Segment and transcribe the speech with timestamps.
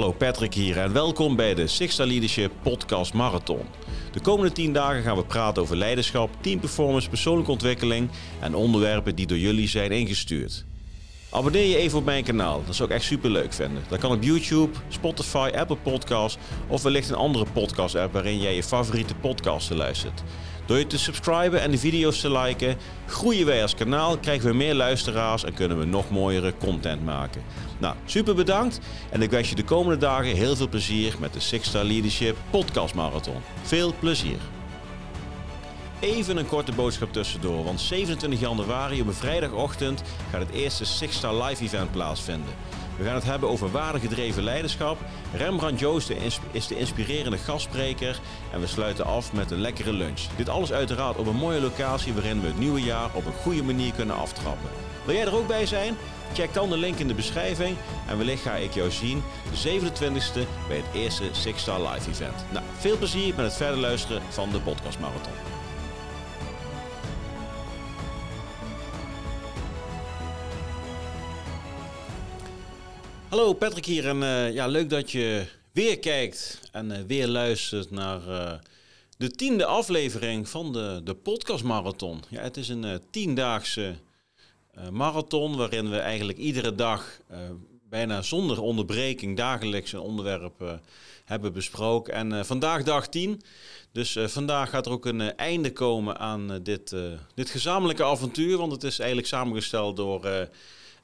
[0.00, 3.60] Hallo Patrick hier en welkom bij de Sixta Leadership Podcast Marathon.
[4.12, 8.10] De komende 10 dagen gaan we praten over leiderschap, teamperformance, persoonlijke ontwikkeling
[8.40, 10.64] en onderwerpen die door jullie zijn ingestuurd.
[11.30, 13.82] Abonneer je even op mijn kanaal, dat zou ik echt super leuk vinden.
[13.88, 18.54] Dat kan op YouTube, Spotify, Apple Podcasts of wellicht een andere podcast app waarin jij
[18.54, 20.22] je favoriete podcasten luistert.
[20.70, 24.56] Door je te subscriben en de video's te liken, groeien wij als kanaal, krijgen we
[24.56, 27.42] meer luisteraars en kunnen we nog mooiere content maken.
[27.78, 28.80] Nou, super bedankt
[29.10, 32.36] en ik wens je de komende dagen heel veel plezier met de Six Star Leadership
[32.50, 33.42] Podcast Marathon.
[33.62, 34.38] Veel plezier!
[36.00, 41.16] Even een korte boodschap tussendoor, want 27 januari op een vrijdagochtend gaat het eerste Six
[41.16, 42.54] Star Live Event plaatsvinden.
[43.00, 44.98] We gaan het hebben over waardegedreven leiderschap.
[45.34, 46.10] Rembrandt Joost
[46.50, 48.20] is de inspirerende gastspreker
[48.52, 50.20] en we sluiten af met een lekkere lunch.
[50.36, 53.62] Dit alles uiteraard op een mooie locatie waarin we het nieuwe jaar op een goede
[53.62, 54.70] manier kunnen aftrappen.
[55.04, 55.96] Wil jij er ook bij zijn?
[56.32, 57.76] Check dan de link in de beschrijving
[58.08, 62.44] en wellicht ga ik jou zien de 27e bij het eerste Six Star Live Event.
[62.52, 65.59] Nou, veel plezier met het verder luisteren van de podcast Marathon.
[73.30, 77.90] Hallo Patrick hier en uh, ja, leuk dat je weer kijkt en uh, weer luistert
[77.90, 78.52] naar uh,
[79.16, 82.22] de tiende aflevering van de, de podcast marathon.
[82.28, 83.94] Ja, het is een tiendaagse
[84.90, 87.20] marathon waarin we eigenlijk iedere dag
[87.88, 90.80] bijna zonder onderbreking dagelijks een onderwerp
[91.24, 92.14] hebben besproken.
[92.14, 93.42] En vandaag dag 10,
[93.92, 96.94] dus vandaag gaat er ook een einde komen aan dit,
[97.34, 100.48] dit gezamenlijke avontuur, want het is eigenlijk samengesteld door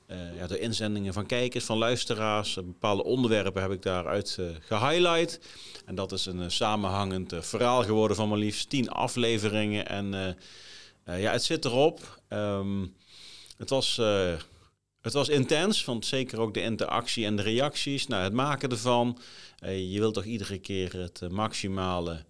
[0.08, 2.54] uh, ja, de inzendingen van kijkers, van luisteraars.
[2.54, 5.40] bepaalde onderwerpen heb ik daaruit uh, gehighlight.
[5.84, 9.88] En dat is een samenhangend verhaal geworden van maar liefst tien afleveringen.
[9.88, 10.36] En
[11.04, 12.20] ja, het zit erop.
[12.28, 12.94] Um,
[13.56, 14.00] het was...
[15.00, 18.06] Het was intens, want zeker ook de interactie en de reacties.
[18.06, 19.18] Nou, het maken ervan.
[19.60, 22.24] je wilt toch iedere keer het maximale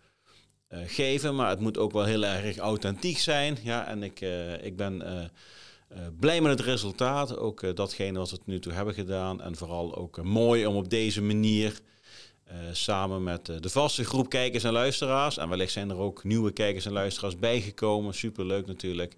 [0.68, 3.58] geven, maar het moet ook wel heel erg authentiek zijn.
[3.62, 4.20] Ja, en ik,
[4.62, 5.02] ik ben
[6.20, 9.40] blij met het resultaat, ook uh, datgene wat we tot nu toe hebben gedaan.
[9.42, 11.80] En vooral ook uh, mooi om op deze manier
[12.72, 16.86] samen met de vaste groep kijkers en luisteraars, en wellicht zijn er ook nieuwe kijkers
[16.86, 19.16] en luisteraars bijgekomen, superleuk natuurlijk,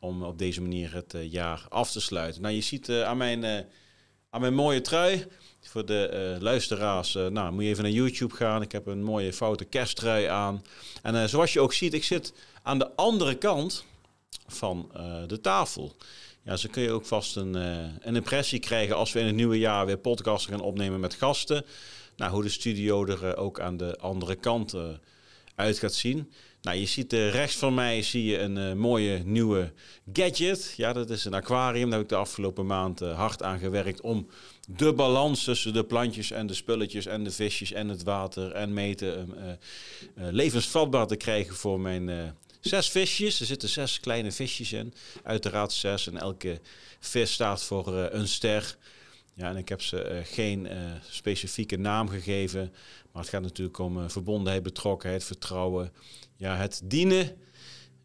[0.00, 2.42] om op deze manier het jaar af te sluiten.
[2.42, 3.44] Nou, je ziet aan, mijn,
[4.30, 5.24] aan mijn mooie trui,
[5.60, 8.62] voor de luisteraars, nou, moet je even naar YouTube gaan.
[8.62, 10.62] Ik heb een mooie foute kersttrui aan.
[11.02, 12.32] En zoals je ook ziet, ik zit
[12.62, 13.84] aan de andere kant
[14.46, 15.96] van uh, de tafel.
[16.42, 19.34] Ja, zo kun je ook vast een, uh, een impressie krijgen als we in het
[19.34, 21.64] nieuwe jaar weer podcasten gaan opnemen met gasten.
[22.16, 24.74] Nou, hoe de studio er uh, ook aan de andere kant
[25.54, 26.32] uit gaat zien.
[26.62, 29.72] Nou, je ziet rechts van mij zie je een mooie nieuwe
[30.12, 30.74] gadget.
[30.76, 31.84] Ja, dat is een aquarium.
[31.88, 34.26] Daar heb ik de afgelopen maand hard aan gewerkt om
[34.68, 38.72] de balans tussen de plantjes en de spulletjes en de visjes en het water en
[38.72, 39.34] meten
[40.14, 42.36] levensvatbaar te krijgen voor mijn
[42.66, 44.94] Zes visjes, er zitten zes kleine visjes in.
[45.22, 46.60] Uiteraard zes en elke
[47.00, 48.76] vis staat voor uh, een ster.
[49.34, 50.72] Ja, en ik heb ze uh, geen uh,
[51.10, 52.72] specifieke naam gegeven.
[53.12, 55.92] Maar het gaat natuurlijk om verbondenheid, betrokkenheid, vertrouwen.
[56.36, 57.36] Ja, het dienen,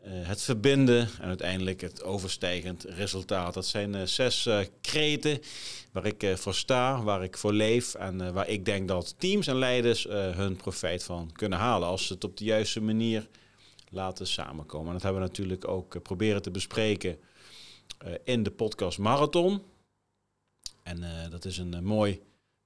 [0.04, 3.54] het verbinden en uiteindelijk het overstijgend resultaat.
[3.54, 4.50] Dat zijn zes
[4.82, 5.40] kreten
[5.92, 7.94] waar ik voor sta, waar ik voor leef.
[7.94, 11.88] En waar ik denk dat teams en leiders hun profijt van kunnen halen.
[11.88, 13.28] Als ze het op de juiste manier
[13.92, 14.88] laten samenkomen.
[14.88, 17.20] En dat hebben we natuurlijk ook eh, proberen te bespreken
[18.06, 19.64] uh, in de podcast Marathon.
[20.84, 22.22] En uh, dat is een mooi,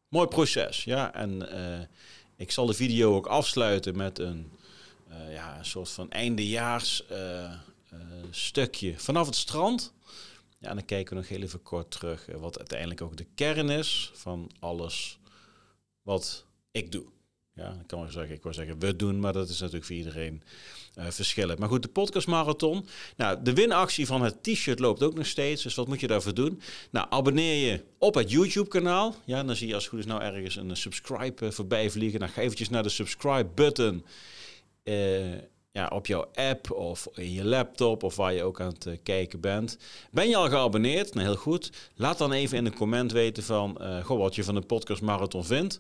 [0.07, 0.83] mooi proces.
[0.83, 1.13] Ja?
[1.13, 1.49] En
[2.35, 4.51] ik zal de video ook afsluiten met een,
[5.29, 7.03] ja, een soort van eindejaars
[8.29, 9.93] stukje vanaf het strand.
[10.59, 13.69] Ja, en dan kijken we nog heel even kort terug wat uiteindelijk ook de kern
[13.69, 15.19] is van alles
[16.01, 17.05] wat ik doe.
[17.55, 19.95] Ja, ik kan wel zeggen, ik wil zeggen we doen, maar dat is natuurlijk voor
[19.95, 20.43] iedereen
[20.97, 21.59] uh, verschillend.
[21.59, 22.87] Maar goed, de podcast marathon.
[23.15, 25.63] Nou, de winactie van het t-shirt loopt ook nog steeds.
[25.63, 26.61] Dus wat moet je daarvoor doen?
[26.89, 29.15] Nou, abonneer je op het YouTube kanaal.
[29.25, 32.19] Ja, dan zie je als goed is nou ergens een subscribe uh, voorbij vliegen.
[32.19, 34.05] Dan ga eventjes naar de subscribe button.
[34.83, 35.33] Uh,
[35.71, 39.39] ja, op jouw app of in je laptop of waar je ook aan het kijken
[39.39, 39.77] bent.
[40.11, 41.13] Ben je al geabonneerd?
[41.13, 41.71] Nou, heel goed.
[41.95, 45.45] Laat dan even in een comment weten van goh, wat je van de podcast marathon
[45.45, 45.79] vindt.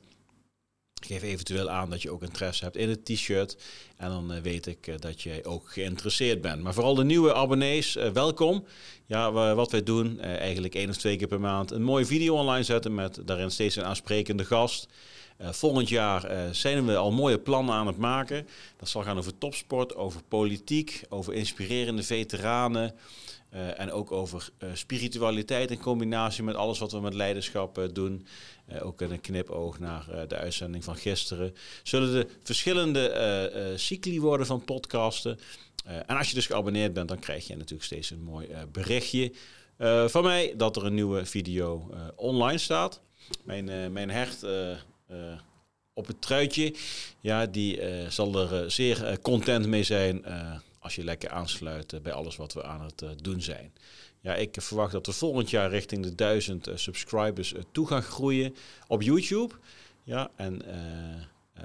[1.03, 3.57] Geef eventueel aan dat je ook interesse hebt in het t-shirt.
[3.97, 6.61] En dan uh, weet ik uh, dat jij ook geïnteresseerd bent.
[6.61, 8.65] Maar vooral de nieuwe abonnees, uh, welkom.
[9.05, 12.63] Ja, wat wij doen, eigenlijk één of twee keer per maand een mooie video online
[12.63, 14.87] zetten met daarin steeds een aansprekende gast.
[15.39, 18.47] volgend jaar zijn we al mooie plannen aan het maken.
[18.77, 22.93] Dat zal gaan over topsport, over politiek, over inspirerende veteranen.
[23.55, 28.27] En ook over spiritualiteit in combinatie met alles wat we met leiderschap doen.
[28.81, 31.55] ook een knipoog naar de uitzending van gisteren.
[31.83, 35.39] Zullen de verschillende cycli worden van podcasten.
[35.85, 39.31] en als je dus geabonneerd bent, dan krijg je natuurlijk steeds een mooi berichtje.
[40.05, 43.01] Van mij dat er een nieuwe video online staat.
[43.43, 44.45] Mijn, mijn hecht
[45.93, 46.73] op het truitje,
[47.21, 47.79] ja, die
[48.09, 50.25] zal er zeer content mee zijn
[50.85, 53.73] als je lekker aansluit bij alles wat we aan het doen zijn.
[54.21, 58.55] Ja, ik verwacht dat we volgend jaar richting de duizend subscribers toe gaan groeien
[58.87, 59.53] op YouTube.
[60.03, 60.61] Ja, en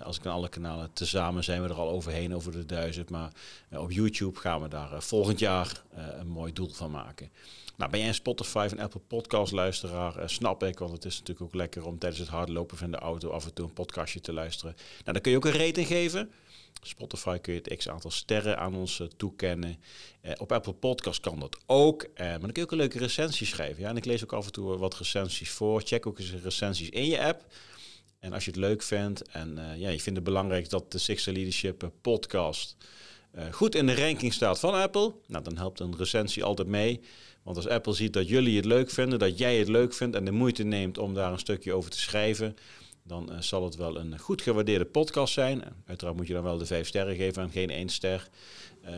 [0.02, 3.10] als ik aan alle kanalen tezamen zijn we er al overheen, over de duizend.
[3.10, 3.32] Maar
[3.70, 7.30] op YouTube gaan we daar volgend jaar een mooi doel van maken.
[7.76, 10.30] Nou, ben jij een Spotify en Apple Podcast luisteraar?
[10.30, 13.30] Snap ik, want het is natuurlijk ook lekker om tijdens het hardlopen van de auto
[13.30, 14.74] af en toe een podcastje te luisteren.
[14.76, 16.30] Nou, dan kun je ook een rating geven.
[16.82, 19.76] Spotify kun je het x aantal sterren aan ons uh, toekennen.
[20.22, 22.06] Uh, op Apple Podcast kan dat ook.
[22.16, 23.82] maar dan kun je ook een leuke recensie schrijven.
[23.82, 25.82] Ja, en ik lees ook af en toe wat recensies voor.
[25.84, 27.44] Check ook eens recensies in je app.
[28.18, 31.32] En als je het leuk vindt en ja, je vindt het belangrijk dat de Sixer
[31.32, 32.76] Leadership podcast
[33.50, 37.00] goed in de ranking staat van Apple, nou, dan helpt een recensie altijd mee.
[37.42, 40.24] Want als Apple ziet dat jullie het leuk vinden, dat jij het leuk vindt en
[40.24, 42.56] de moeite neemt om daar een stukje over te schrijven,
[43.10, 45.62] dan uh, zal het wel een goed gewaardeerde podcast zijn.
[45.86, 48.28] Uiteraard moet je dan wel de vijf sterren geven en geen één ster.
[48.84, 48.90] Uh,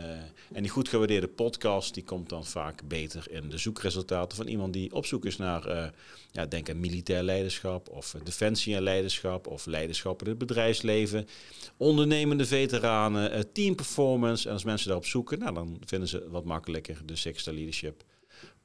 [0.52, 4.72] en die goed gewaardeerde podcast die komt dan vaak beter in de zoekresultaten van iemand
[4.72, 5.86] die op zoek is naar, uh,
[6.30, 11.28] ja, denk aan militair leiderschap of defensie en leiderschap of leiderschap in het bedrijfsleven,
[11.76, 14.46] ondernemende veteranen, team performance.
[14.46, 18.02] En als mensen daarop zoeken, nou, dan vinden ze wat makkelijker de Sixter Leadership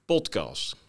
[0.06, 0.87] podcast.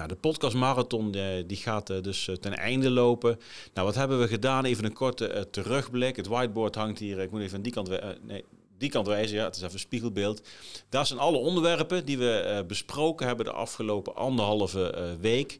[0.00, 3.38] Nou, de podcast marathon eh, die gaat eh, dus eh, ten einde lopen.
[3.74, 4.64] Nou, wat hebben we gedaan?
[4.64, 6.16] Even een korte terugblik.
[6.16, 7.18] Het whiteboard hangt hier.
[7.18, 7.88] Ik moet even aan die kant,
[8.22, 8.44] nee,
[8.78, 9.36] die kant wijzen.
[9.36, 10.42] Ja, het is even een spiegelbeeld.
[10.88, 15.58] Daar zijn alle onderwerpen die we besproken hebben de afgelopen anderhalve week.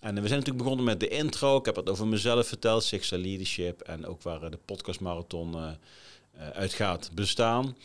[0.00, 1.56] En we zijn natuurlijk begonnen met de intro.
[1.56, 5.76] Ik heb het over mezelf verteld, Sixer Leadership en ook waar de podcast marathon
[6.54, 7.76] uit gaat bestaan.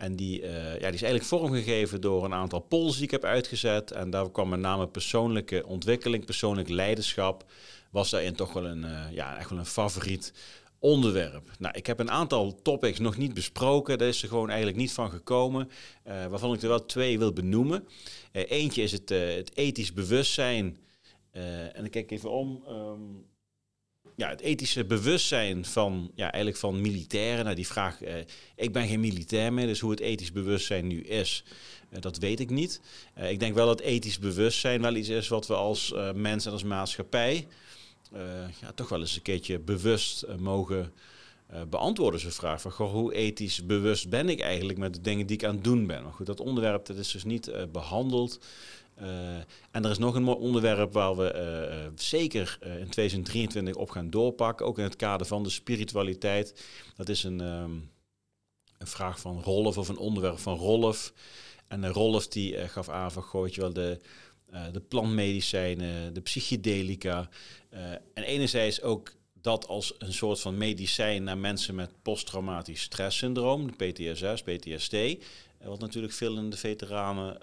[0.00, 3.24] En die, uh, ja, die is eigenlijk vormgegeven door een aantal polls die ik heb
[3.24, 3.90] uitgezet.
[3.90, 7.44] En daar kwam met name persoonlijke ontwikkeling, persoonlijk leiderschap.
[7.90, 10.32] Was daarin toch wel een, uh, ja, echt wel een favoriet
[10.78, 11.50] onderwerp.
[11.58, 13.98] Nou, ik heb een aantal topics nog niet besproken.
[13.98, 15.70] Daar is er gewoon eigenlijk niet van gekomen.
[16.06, 17.88] Uh, waarvan ik er wel twee wil benoemen.
[18.32, 20.78] eentje is het, het ethisch bewustzijn.
[21.32, 22.64] en dan kijk ik even om.
[22.68, 23.29] Um,
[24.16, 27.44] ja, het ethische bewustzijn van, ja, eigenlijk van militairen.
[27.44, 28.14] Nou, die vraag, eh,
[28.56, 31.44] ik ben geen militair meer, dus hoe het ethisch bewustzijn nu is,
[31.90, 32.80] uh, dat weet ik niet.
[33.18, 36.46] Uh, ik denk wel dat ethisch bewustzijn wel iets is wat we als uh, mens
[36.46, 37.46] en als maatschappij
[38.60, 40.92] ja, toch wel eens een keertje bewust mogen
[41.68, 42.20] beantwoorden.
[42.20, 45.44] Zo'n vraag van, goh, hoe ethisch bewust ben ik eigenlijk met de dingen die ik
[45.44, 46.02] aan het doen ben?
[46.02, 48.38] Maar goed, dat onderwerp dat is dus niet behandeld.
[49.02, 49.36] Uh,
[49.70, 54.10] en er is nog een mooi onderwerp waar we uh, zeker in 2023 op gaan
[54.10, 56.64] doorpakken, ook in het kader van de spiritualiteit.
[56.96, 57.90] Dat is een, um,
[58.78, 61.12] een vraag van Rolf of een onderwerp van Rolf.
[61.68, 63.98] En Rolf die gaf aan van je wel de,
[64.72, 67.28] de plantmedicijnen, de psychedelica.
[68.14, 73.92] en enerzijds ook dat als een soort van medicijn naar mensen met posttraumatisch stresssyndroom, de
[73.92, 74.96] PTSS, PTSD.
[75.62, 77.38] Wat natuurlijk veel in de veteranen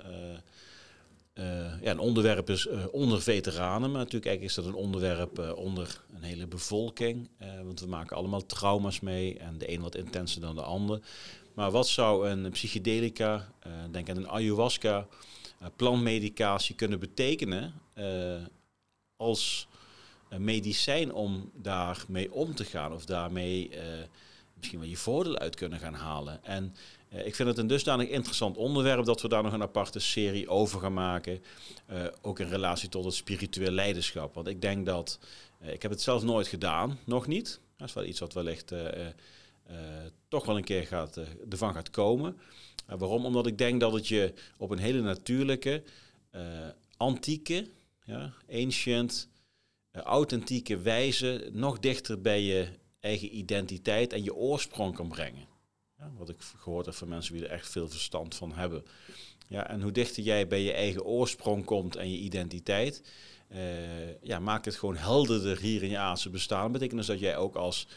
[1.39, 5.39] uh, ja, een onderwerp is uh, onder veteranen, maar natuurlijk eigenlijk is dat een onderwerp
[5.39, 7.29] uh, onder een hele bevolking.
[7.63, 10.99] want we maken allemaal trauma's mee en de een wat intenser dan de ander.
[11.53, 13.51] Maar wat zou een psychedelica,
[13.91, 15.07] denk aan een ayahuasca,
[15.75, 17.73] plantmedicatie kunnen betekenen
[19.15, 19.67] als
[20.37, 23.69] medicijn om daarmee om te gaan of daarmee
[24.57, 26.43] misschien wel je voordeel uit kunnen gaan halen.
[26.43, 26.75] En
[27.13, 30.49] uh, ik vind het een dusdanig interessant onderwerp dat we daar nog een aparte serie
[30.49, 31.43] over gaan maken.
[31.91, 34.33] Uh, ook in relatie tot het spiritueel leiderschap.
[34.33, 35.19] Want ik denk dat,
[35.61, 37.59] uh, ik heb het zelf nooit gedaan, nog niet.
[37.77, 38.73] Dat is wel iets wat wellicht
[40.27, 42.37] toch wel een keer gaat, ervan gaat komen.
[42.85, 43.25] waarom?
[43.25, 45.83] Omdat ik denk dat het je op een hele natuurlijke,
[46.97, 47.67] antieke,
[48.03, 49.27] ja, ancient,
[49.91, 52.67] authentieke wijze nog dichter bij je
[53.07, 55.47] eigen identiteit en je oorsprong kan brengen.
[55.97, 58.85] Ja, wat ik gehoord heb van mensen die er echt veel verstand van hebben.
[59.47, 63.01] Ja, en hoe dichter jij bij je eigen oorsprong komt en je identiteit,
[63.51, 66.61] uh, ja, maakt het gewoon helderder hier in je aardse bestaan.
[66.61, 67.87] Dat betekent dus dat jij ook als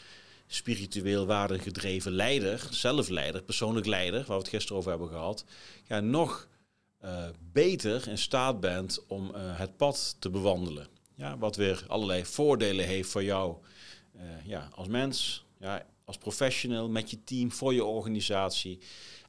[0.47, 5.45] spiritueel waardegedreven leider, zelfleider, persoonlijk leider, waar we het gisteren over hebben gehad,
[5.87, 6.47] ja, nog
[7.03, 10.87] uh, beter in staat bent om uh, het pad te bewandelen.
[11.15, 13.55] Ja, wat weer allerlei voordelen heeft voor jou
[14.43, 18.79] ja, als mens, ja, als professional, met je team, voor je organisatie.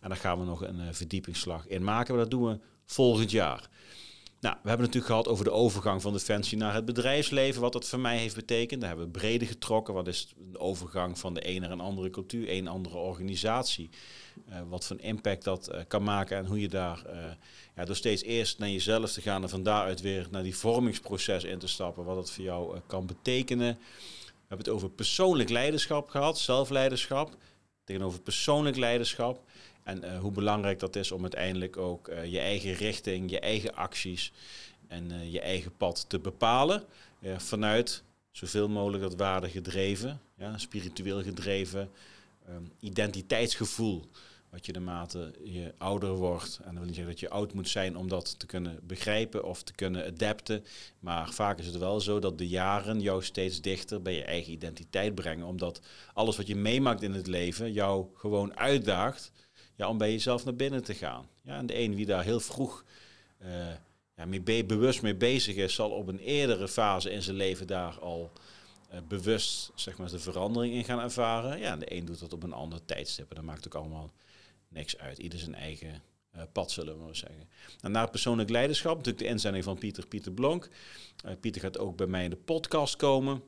[0.01, 2.15] En daar gaan we nog een verdiepingsslag in maken.
[2.15, 3.71] Maar dat doen we volgend jaar.
[4.43, 7.73] Nou, we hebben het natuurlijk gehad over de overgang van Defensie naar het bedrijfsleven, wat
[7.73, 8.81] dat voor mij heeft betekend.
[8.81, 9.95] Daar hebben we breder getrokken.
[9.95, 13.91] Wat is de overgang van de ene naar een andere cultuur, een andere organisatie?
[14.49, 17.15] Uh, wat voor impact dat uh, kan maken en hoe je daar uh,
[17.77, 21.45] ja, door steeds eerst naar jezelf te gaan en van daaruit weer naar die vormingsproces
[21.45, 23.79] in te stappen, wat dat voor jou kan betekenen.
[24.52, 27.37] Hebben het over persoonlijk leiderschap gehad, zelfleiderschap,
[27.85, 29.44] tegenover persoonlijk leiderschap.
[29.82, 33.75] En uh, hoe belangrijk dat is om uiteindelijk ook uh, je eigen richting, je eigen
[33.75, 34.32] acties
[34.88, 36.85] en uh, je eigen pad te bepalen.
[37.37, 41.90] vanuit zoveel mogelijk dat waarde gedreven, ja, spiritueel gedreven,
[42.49, 44.04] um, identiteitsgevoel.
[44.52, 46.59] Wat je naarmate je ouder wordt.
[46.59, 49.44] En dan wil niet zeggen dat je oud moet zijn om dat te kunnen begrijpen
[49.44, 50.64] of te kunnen adapten.
[50.99, 54.52] Maar vaak is het wel zo dat de jaren jou steeds dichter bij je eigen
[54.52, 55.47] identiteit brengen.
[55.47, 55.80] Omdat
[56.14, 59.32] alles wat je meemaakt in het leven jou gewoon uitdaagt
[59.76, 61.26] ja, om bij jezelf naar binnen te gaan.
[61.42, 62.85] Ja, en de een wie daar heel vroeg
[63.42, 63.49] uh,
[64.14, 68.32] ja, bewust mee bezig is, zal op een eerdere fase in zijn leven daar al
[68.92, 71.59] uh, bewust zeg maar, de verandering in gaan ervaren.
[71.59, 73.28] Ja, en de een doet dat op een ander tijdstip.
[73.28, 74.11] En dat maakt ook allemaal
[74.73, 75.19] niks uit.
[75.19, 76.02] Ieder zijn eigen
[76.37, 77.49] uh, pad, zullen we maar zeggen.
[77.81, 80.69] En naar persoonlijk leiderschap, natuurlijk de inzending van Pieter, Pieter Blonk.
[81.41, 83.43] Pieter gaat ook bij mij in de podcast komen.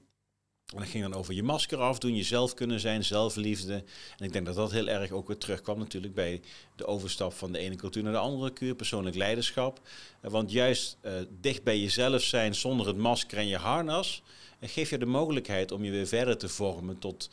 [0.72, 3.74] En dat ging dan over je masker afdoen, jezelf kunnen zijn, zelfliefde.
[4.18, 6.40] En ik denk dat dat heel erg ook weer terugkwam natuurlijk bij
[6.76, 9.80] de overstap van de ene cultuur naar de andere cultuur, persoonlijk leiderschap.
[10.20, 10.98] Eh, want juist
[11.40, 14.22] dicht bij jezelf zijn zonder het masker en je harnas,
[14.60, 17.30] geeft je de mogelijkheid om je weer verder te vormen tot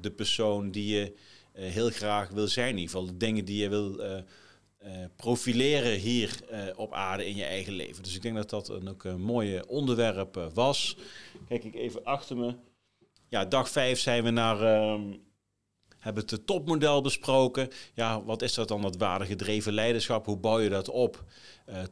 [0.00, 1.12] de persoon die je
[1.52, 2.68] heel graag wil zijn.
[2.68, 4.00] In ieder geval de dingen die je wil
[5.16, 6.40] profileren hier
[6.76, 8.02] op aarde in je eigen leven.
[8.02, 10.96] Dus ik denk dat dat een, ook een mooie onderwerp was.
[11.48, 12.54] Kijk ik even achter me.
[13.28, 14.90] Ja, dag vijf zijn we naar.
[14.92, 15.20] Um,
[15.98, 17.68] hebben het topmodel besproken.
[17.94, 20.26] Ja, wat is dat dan, dat waardegedreven leiderschap?
[20.26, 21.24] Hoe bouw je dat op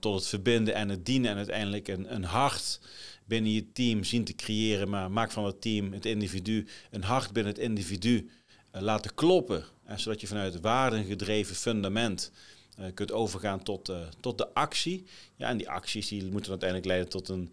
[0.00, 2.80] tot het verbinden en het dienen en uiteindelijk een, een hart
[3.24, 4.88] binnen je team zien te creëren.
[4.88, 8.30] Maar maak van het team, het individu, een hart binnen het individu
[8.70, 9.64] laten kloppen.
[9.84, 12.30] En zodat je vanuit het waardegedreven fundament
[12.78, 15.04] uh, kunt overgaan tot, tot de actie.
[15.36, 17.52] Ja, en die acties die moeten uiteindelijk leiden tot een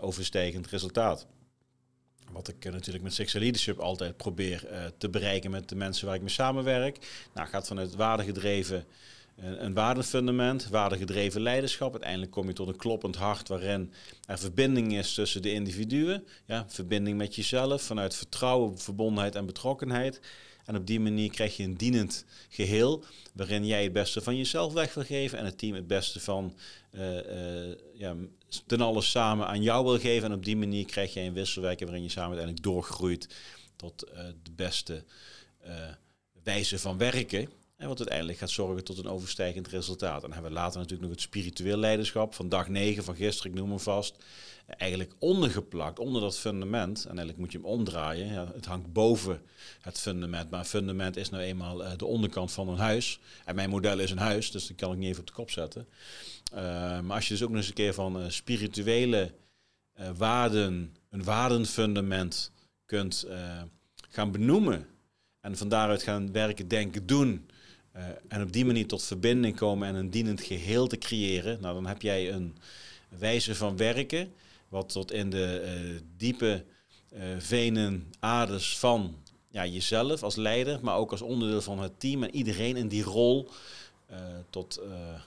[0.00, 1.26] overstijgend resultaat.
[2.32, 6.20] Wat ik natuurlijk met Sexual Leadership altijd probeer te bereiken met de mensen waar ik
[6.20, 7.26] mee samenwerk.
[7.34, 8.86] Nou, gaat vanuit waardegedreven
[9.40, 11.92] een waardefundament, waardegedreven leiderschap.
[11.92, 13.92] Uiteindelijk kom je tot een kloppend hart waarin
[14.26, 16.26] er verbinding is tussen de individuen.
[16.46, 20.20] Ja, verbinding met jezelf, vanuit vertrouwen, verbondenheid en betrokkenheid.
[20.68, 24.72] En op die manier krijg je een dienend geheel waarin jij het beste van jezelf
[24.72, 26.54] weg wil geven en het team het beste van
[26.92, 28.16] uh, uh, ja,
[28.66, 30.30] ten alles samen aan jou wil geven.
[30.30, 33.28] En op die manier krijg je een wisselwerking waarin je samen uiteindelijk doorgroeit
[33.76, 35.04] tot uh, de beste
[36.42, 37.48] wijze van werken.
[37.78, 40.14] En wat uiteindelijk gaat zorgen tot een overstijgend resultaat.
[40.14, 43.52] En dan hebben we later natuurlijk nog het spiritueel leiderschap van dag 9 van gisteren,
[43.52, 44.16] ik noem hem vast.
[44.66, 46.98] Eigenlijk ondergeplakt, onder dat fundament.
[47.00, 48.32] En eigenlijk moet je hem omdraaien.
[48.32, 49.42] Ja, het hangt boven
[49.80, 50.50] het fundament.
[50.50, 53.20] Maar fundament is nou eenmaal uh, de onderkant van een huis.
[53.44, 55.50] En mijn model is een huis, dus dat kan ik niet even op de kop
[55.50, 55.88] zetten.
[56.54, 56.58] Uh,
[57.00, 59.32] maar als je dus ook nog eens een keer van uh, spirituele
[60.16, 62.52] waarden, een waardenfundament
[62.84, 63.26] kunt
[64.08, 64.86] gaan benoemen.
[65.40, 67.48] En van daaruit gaan werken, denken, doen
[67.98, 71.74] uh, en op die manier tot verbinding komen en een dienend geheel te creëren, nou
[71.74, 72.56] dan heb jij een
[73.08, 74.32] wijze van werken,
[74.68, 76.64] wat tot in de uh, diepe
[77.12, 79.16] uh, venen, aders van
[79.50, 83.02] ja, jezelf als leider, maar ook als onderdeel van het team en iedereen in die
[83.02, 83.50] rol
[84.50, 84.80] tot,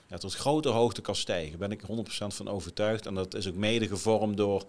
[0.06, 1.58] ja, tot grote hoogte kan stijgen.
[1.58, 3.06] Daar ben ik 100% van overtuigd.
[3.06, 4.64] En dat is ook mede gevormd door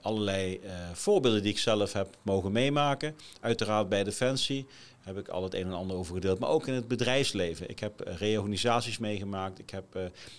[0.00, 0.60] allerlei
[0.92, 3.16] voorbeelden die ik zelf heb mogen meemaken.
[3.40, 4.66] Uiteraard bij Defensie,
[5.00, 6.38] heb ik al het een en ander over gedeeld.
[6.38, 7.68] Maar ook in het bedrijfsleven.
[7.68, 9.58] Ik heb reorganisaties meegemaakt.
[9.58, 9.84] Ik heb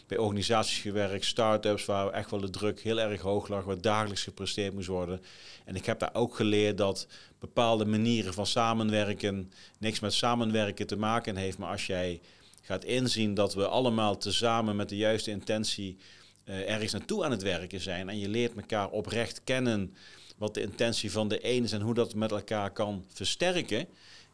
[0.07, 4.23] bij organisaties gewerkt, start-ups waar echt wel de druk heel erg hoog lag, waar dagelijks
[4.23, 5.21] gepresteerd moest worden.
[5.65, 7.07] En ik heb daar ook geleerd dat
[7.39, 11.57] bepaalde manieren van samenwerken niks met samenwerken te maken heeft.
[11.57, 12.21] Maar als jij
[12.67, 15.97] gaat inzien dat we allemaal tezamen met de juiste intentie
[16.45, 19.95] uh, ergens naartoe aan het werken zijn en je leert elkaar oprecht kennen
[20.37, 23.87] wat de intentie van de een is en hoe dat met elkaar kan versterken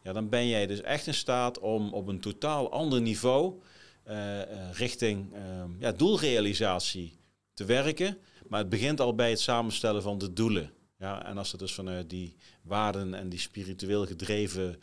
[0.04, 3.62] ja, dan ben jij dus echt in staat om op een totaal ander niveau
[4.08, 4.40] uh,
[4.72, 7.20] richting uh, ja, doelrealisatie
[7.54, 8.18] te werken.
[8.48, 10.72] Maar het begint al bij het samenstellen van de doelen.
[10.98, 14.82] Ja, en als het dus vanuit die waarden en die spiritueel gedreven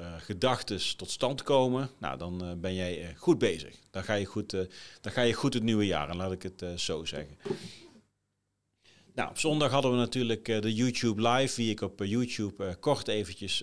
[0.00, 3.74] uh, gedachten tot stand komen, nou, dan ben jij goed bezig.
[3.90, 4.50] Dan ga je goed,
[5.00, 7.38] dan ga je goed het nieuwe jaar, en laat ik het zo zeggen.
[9.14, 13.62] Nou, op zondag hadden we natuurlijk de YouTube Live, wie ik op YouTube kort eventjes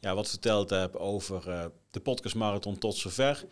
[0.00, 3.44] ja, wat verteld heb over de podcast marathon tot zover.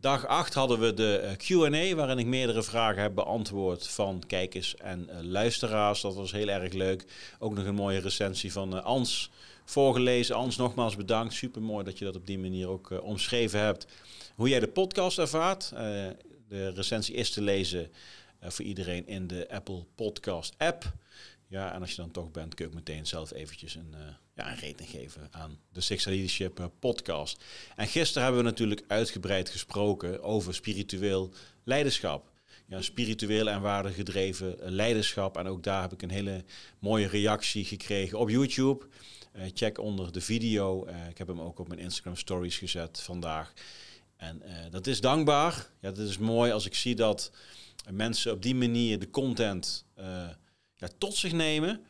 [0.00, 5.08] Dag 8 hadden we de Q&A, waarin ik meerdere vragen heb beantwoord van kijkers en
[5.22, 6.00] luisteraars.
[6.00, 7.04] Dat was heel erg leuk.
[7.38, 9.30] Ook nog een mooie recensie van Ans
[9.70, 10.34] voorgelezen.
[10.34, 11.34] Ans, nogmaals bedankt.
[11.34, 13.86] Super mooi dat je dat op die manier ook uh, omschreven hebt.
[14.34, 15.70] Hoe jij de podcast ervaart.
[15.72, 15.78] Uh,
[16.48, 17.90] de recensie is te lezen
[18.42, 20.92] uh, voor iedereen in de Apple Podcast app.
[21.46, 23.94] Ja, en als je dan toch bent, kun je ook meteen zelf eventjes een,
[24.34, 27.44] ja, een rating geven aan de Six Leadership podcast.
[27.76, 31.30] En gisteren hebben we natuurlijk uitgebreid gesproken over spiritueel
[31.64, 32.30] leiderschap
[32.68, 35.36] ja, spiritueel en waardegedreven leiderschap.
[35.36, 36.44] En ook daar heb ik een hele
[36.78, 38.86] mooie reactie gekregen op YouTube.
[39.38, 40.86] Uh, check onder de video.
[40.86, 43.52] Uh, ik heb hem ook op mijn Instagram stories gezet vandaag.
[44.16, 45.66] En uh, dat is dankbaar.
[45.80, 47.30] Ja, dat is mooi als ik zie dat
[47.90, 49.84] mensen op die manier de content
[50.76, 51.84] ja, tot zich nemen.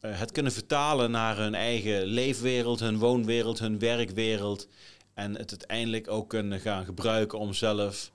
[0.00, 4.68] het kunnen vertalen naar hun eigen leefwereld, hun woonwereld, hun werkwereld.
[5.14, 8.12] En het uiteindelijk ook kunnen gaan gebruiken om zelf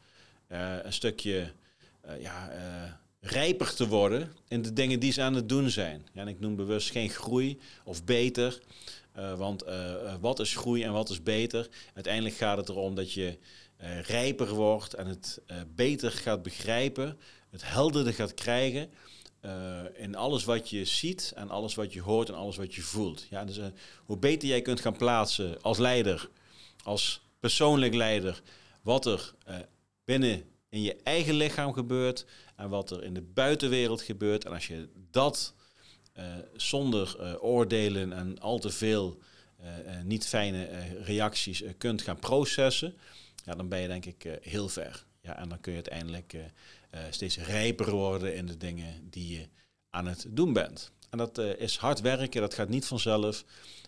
[0.84, 1.54] een stukje
[2.20, 2.52] ja,
[3.26, 6.08] rijper te worden in de dingen die ze aan het doen zijn.
[6.14, 8.60] Ja, en ik noem bewust geen groei of beter.
[9.18, 11.70] Uh, want uh, wat is groei en wat is beter?
[11.94, 13.38] Uiteindelijk gaat het erom dat je
[13.82, 15.42] uh, rijper wordt en het
[15.76, 17.18] beter gaat begrijpen,
[17.50, 18.92] het helderder gaat krijgen
[19.94, 23.26] in alles wat je ziet en alles wat je hoort en alles wat je voelt.
[23.30, 23.60] Ja, dus
[24.06, 26.30] hoe beter jij kunt gaan plaatsen als leider,
[26.84, 28.42] als persoonlijk leider,
[28.82, 29.34] wat er
[30.06, 34.46] binnen in je eigen lichaam gebeurt en wat er in de buitenwereld gebeurt.
[34.46, 35.54] En als je dat
[36.18, 36.24] uh,
[36.56, 39.20] zonder uh, oordelen en al te veel
[39.62, 39.68] uh,
[40.04, 40.68] niet fijne
[41.04, 42.98] reacties kunt gaan processen,
[43.46, 45.06] ja, dan ben je denk ik heel ver.
[45.22, 46.36] Ja, en dan kun je uiteindelijk
[47.10, 49.48] steeds rijper worden in de dingen die je
[49.90, 50.92] aan het doen bent.
[51.10, 53.44] En dat is hard werken, dat gaat niet vanzelf.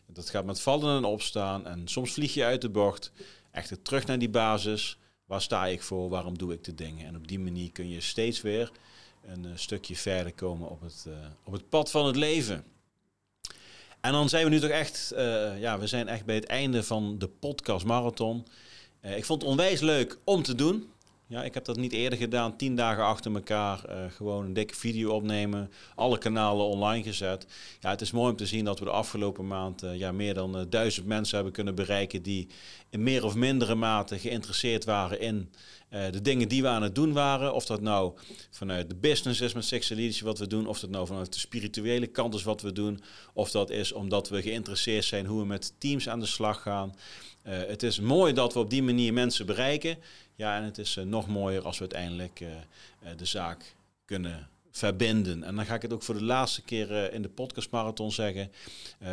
[0.06, 1.68] Dat gaat met vallen en opstaan.
[1.68, 3.12] En soms vlieg je uit de bocht.
[3.52, 4.98] Echt terug naar die basis.
[5.26, 6.10] Waar sta ik voor?
[6.10, 7.06] Waarom doe ik de dingen?
[7.06, 8.72] En op die manier kun je steeds weer
[9.26, 12.64] een uh, stukje verder komen op het, uh, op het pad van het leven.
[14.02, 16.84] En dan zijn we nu toch echt, uh, ja, we zijn echt bij het einde
[16.84, 18.48] van de podcast marathon.
[19.02, 20.90] ik vond het onwijs leuk om te doen.
[21.28, 22.58] Ja, ik heb dat niet eerder gedaan.
[22.58, 25.72] Tien dagen achter elkaar uh, gewoon een dikke video opnemen.
[25.96, 27.46] Alle kanalen online gezet.
[27.80, 30.34] Ja, het is mooi om te zien dat we de afgelopen maand uh, ja, meer
[30.34, 32.22] dan uh, duizend mensen hebben kunnen bereiken.
[32.22, 32.48] die
[32.90, 35.52] in meer of mindere mate geïnteresseerd waren in
[36.12, 37.54] de dingen die we aan het doen waren.
[37.54, 38.14] Of dat nou
[38.52, 40.68] vanuit de business is met Leadership wat we doen.
[40.68, 43.02] Of dat nou vanuit de spirituele kant is wat we doen.
[43.34, 46.96] Of dat is omdat we geïnteresseerd zijn hoe we met teams aan de slag gaan.
[47.44, 49.98] het is mooi dat we op die manier mensen bereiken.
[50.36, 52.50] Ja, en het is uh, nog mooier als we uiteindelijk uh,
[53.18, 55.44] de zaak kunnen verbinden.
[55.44, 58.52] En dan ga ik het ook voor de laatste keer in de podcastmarathon zeggen.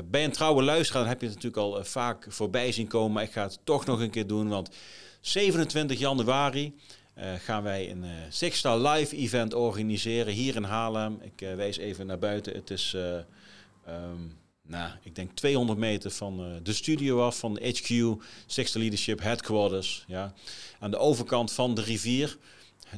[0.04, 3.12] bij een trouwe luisteraar heb je het natuurlijk al vaak voorbij zien komen.
[3.12, 4.70] Maar ik ga het toch nog een keer doen, want
[5.20, 6.74] 27 januari...
[7.38, 11.18] gaan wij een Six Live event organiseren hier in Haarlem.
[11.20, 12.54] Ik wijs even naar buiten.
[12.54, 12.96] Het is
[13.88, 18.74] um, nou, ik denk 200 meter van uh, de studio af, van de HQ, Sixth
[18.74, 20.04] Leadership Headquarters.
[20.06, 20.34] Ja.
[20.78, 22.36] Aan de overkant van de rivier,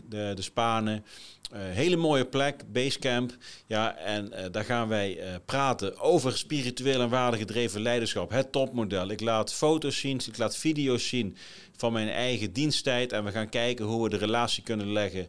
[0.08, 1.04] de, de Spanen.
[1.52, 3.36] Uh, hele mooie plek, Basecamp.
[3.66, 8.30] Ja, en uh, daar gaan wij praten over spiritueel en waardegedreven leiderschap.
[8.30, 9.10] Het topmodel.
[9.10, 11.36] Ik laat foto's zien, ik laat video's zien
[11.76, 13.12] van mijn eigen diensttijd.
[13.12, 15.28] En we gaan kijken hoe we de relatie kunnen leggen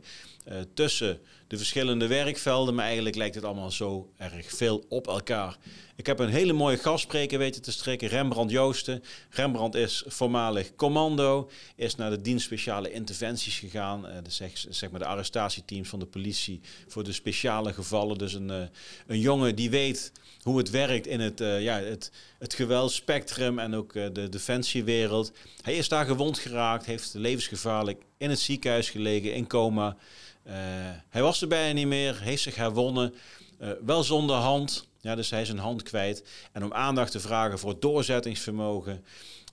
[0.74, 2.76] tussen de verschillende werkvelden.
[2.76, 5.58] Maar eigenlijk lijkt het allemaal zo erg veel op elkaar.
[5.98, 9.04] Ik heb een hele mooie gastspreker weten te strikken, Rembrandt Joosten.
[9.30, 14.06] Rembrandt is voormalig commando, is naar de dienst speciale interventies gegaan.
[14.06, 18.18] Uh, de, zeg, zeg, maar de arrestatieteams van de politie voor de speciale gevallen.
[18.18, 18.62] Dus een, uh,
[19.08, 23.76] een jongen die weet hoe het werkt in het, uh, ja, het, het geweldspectrum en
[23.76, 25.32] ook de defensiewereld.
[25.62, 29.98] Hij is daar gewond geraakt, heeft levensgevaarlijk in het ziekenhuis gelegen, in coma.
[31.10, 33.14] Hij was er bijna niet meer, heeft zich herwonnen.
[33.86, 36.24] wel zonder hand, ja, dus hij is een hand kwijt.
[36.52, 39.04] En om aandacht te vragen voor doorzettingsvermogen,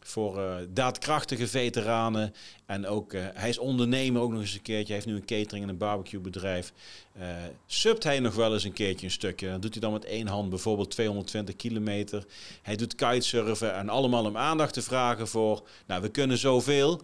[0.03, 2.35] voor uh, daadkrachtige veteranen.
[2.67, 4.87] En ook, hij is ondernemer ook nog eens een keertje.
[4.87, 6.73] Hij heeft nu een catering en een barbecuebedrijf.
[7.19, 7.25] Uh,
[7.67, 9.49] subt hij nog wel eens een keertje een stukje.
[9.49, 12.25] Dan doet hij dan met één hand bijvoorbeeld 220 kilometer.
[12.63, 15.63] Hij doet kitesurfen en allemaal om aandacht te vragen voor...
[15.87, 17.01] Nou, we kunnen zoveel.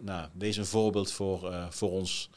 [0.00, 2.30] nou, deze een voorbeeld voor, voor ons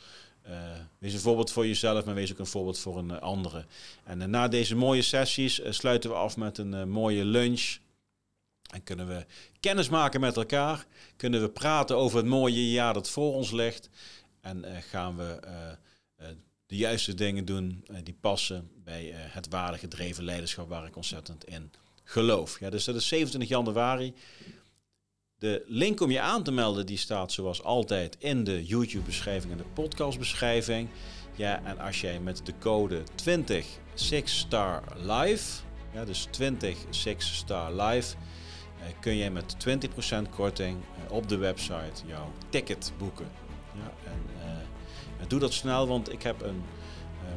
[1.00, 3.66] wees een voorbeeld voor jezelf, maar wees ook een voorbeeld voor een uh, andere.
[4.04, 7.78] En uh, na deze mooie sessies sluiten we af met een mooie lunch.
[8.74, 9.26] En kunnen we
[9.60, 10.86] kennis maken met elkaar.
[11.16, 13.90] Kunnen we praten over het mooie jaar dat voor ons ligt.
[14.42, 15.40] En gaan we
[16.66, 21.72] de juiste dingen doen die passen bij het waardegedreven leiderschap waar ik ontzettend in
[22.08, 22.60] geloof.
[22.60, 24.14] Ja, dus dat is 27 januari.
[25.40, 29.58] De link om je aan te melden, die staat zoals altijd in de YouTube-beschrijving en
[29.58, 30.90] de podcast-beschrijving.
[31.36, 33.66] Ja, en als jij met de code 20
[34.24, 35.62] Star Live,
[35.94, 36.78] ja, dus 20
[37.18, 38.16] Star Live,
[38.80, 43.28] eh, kun jij met 20% korting eh, op de website jouw ticket boeken.
[43.74, 44.26] Ja, en
[45.22, 46.64] uh, doe dat snel, want ik heb een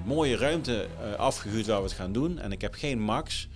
[0.05, 2.39] mooie ruimte afgehuurd waar we het gaan doen.
[2.39, 3.49] En ik heb geen max.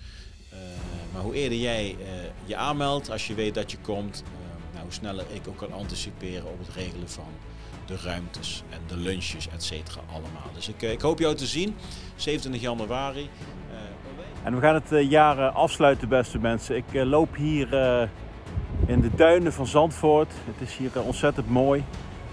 [1.13, 1.97] maar hoe eerder jij
[2.45, 4.23] je aanmeldt, als je weet dat je komt,
[4.85, 7.27] hoe sneller ik ook kan anticiperen op het regelen van
[7.85, 10.49] de ruimtes en de lunches, et cetera, allemaal.
[10.53, 11.75] Dus ik, ik hoop jou te zien,
[12.15, 13.29] 27 januari.
[14.45, 16.75] En we gaan het eh, jaar eh, afsluiten, beste mensen.
[16.75, 17.67] Ik eh, loop hier
[18.85, 20.31] in de duinen van Zandvoort.
[20.45, 21.83] Het is hier ontzettend mooi.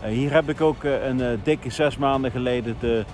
[0.05, 3.05] Hier heb ik ook een dikke zes maanden geleden de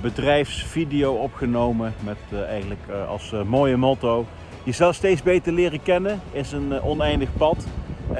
[0.00, 1.94] bedrijfsvideo opgenomen.
[2.04, 4.26] Met eigenlijk als mooie motto:
[4.64, 7.66] Jezelf steeds beter leren kennen is een oneindig pad.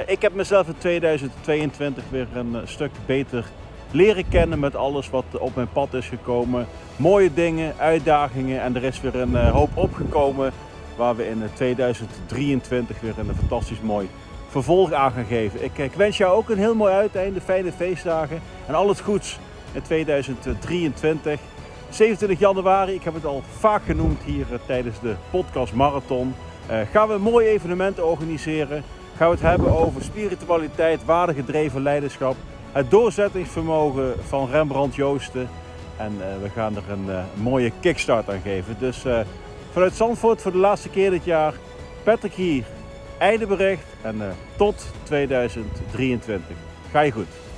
[0.07, 3.44] Ik heb mezelf in 2022 weer een stuk beter
[3.90, 6.66] leren kennen met alles wat op mijn pad is gekomen.
[6.96, 10.53] Mooie dingen, uitdagingen en er is weer een eh, hoop opgekomen
[10.96, 14.09] waar we in 2023 eh, weer een fantastisch mooi
[14.48, 15.64] vervolg aan gaan geven.
[15.64, 19.38] Ik, ik wens jou ook een heel mooi uiteinde, fijne feestdagen en al het goeds
[19.72, 21.40] in 2023.
[21.88, 26.35] 27 januari, ik heb het al vaak genoemd hier eh, tijdens de podcast Marathon.
[26.92, 28.85] gaan we een mooi evenement organiseren.
[29.20, 32.37] Gaan we het hebben over spiritualiteit, waardegedreven leiderschap
[32.72, 35.48] het doorzettingsvermogen van Rembrandt Joosten.
[35.96, 38.76] En uh, we gaan er een uh, mooie kickstart aan geven.
[38.78, 39.20] Dus uh,
[39.72, 41.54] vanuit Zandvoort voor de laatste keer dit jaar.
[42.02, 42.64] Patrick hier,
[43.18, 44.20] einde bericht en
[44.56, 46.56] tot 2023.
[46.90, 47.49] Ga je goed.